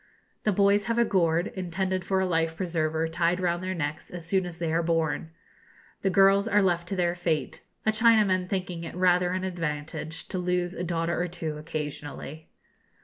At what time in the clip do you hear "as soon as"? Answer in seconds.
4.09-4.57